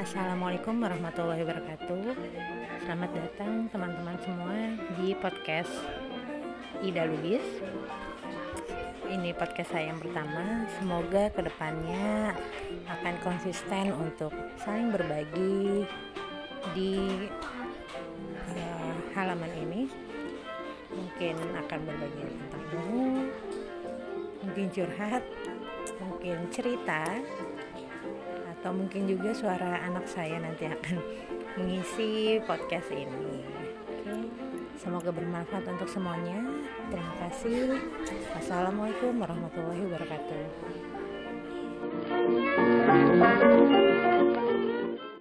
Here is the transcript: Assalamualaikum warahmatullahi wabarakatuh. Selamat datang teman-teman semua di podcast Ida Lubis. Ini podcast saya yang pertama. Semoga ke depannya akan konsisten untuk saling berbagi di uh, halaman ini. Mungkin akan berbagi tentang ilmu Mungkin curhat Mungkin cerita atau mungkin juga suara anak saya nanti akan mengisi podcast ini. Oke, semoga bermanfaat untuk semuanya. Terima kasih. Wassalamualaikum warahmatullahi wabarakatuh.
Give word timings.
Assalamualaikum 0.00 0.80
warahmatullahi 0.80 1.44
wabarakatuh. 1.44 2.16
Selamat 2.88 3.12
datang 3.12 3.68
teman-teman 3.68 4.16
semua 4.24 4.56
di 4.96 5.12
podcast 5.12 5.68
Ida 6.80 7.04
Lubis. 7.04 7.44
Ini 9.12 9.36
podcast 9.36 9.76
saya 9.76 9.92
yang 9.92 10.00
pertama. 10.00 10.64
Semoga 10.80 11.28
ke 11.28 11.44
depannya 11.44 12.32
akan 12.88 13.14
konsisten 13.20 13.92
untuk 13.92 14.32
saling 14.64 14.88
berbagi 14.88 15.84
di 16.72 16.96
uh, 18.56 18.94
halaman 19.12 19.52
ini. 19.52 19.84
Mungkin 20.96 21.36
akan 21.60 21.80
berbagi 21.84 22.22
tentang 22.24 22.64
ilmu 22.72 23.28
Mungkin 24.48 24.66
curhat 24.72 25.22
Mungkin 26.00 26.48
cerita 26.48 27.04
atau 28.60 28.76
mungkin 28.76 29.08
juga 29.08 29.32
suara 29.32 29.80
anak 29.88 30.04
saya 30.04 30.36
nanti 30.36 30.68
akan 30.68 31.00
mengisi 31.58 32.36
podcast 32.44 32.92
ini. 32.92 33.40
Oke, 33.88 34.12
semoga 34.76 35.08
bermanfaat 35.08 35.64
untuk 35.64 35.88
semuanya. 35.88 36.44
Terima 36.92 37.14
kasih. 37.24 37.80
Wassalamualaikum 38.36 39.16
warahmatullahi 39.16 39.80
wabarakatuh. 39.88 40.44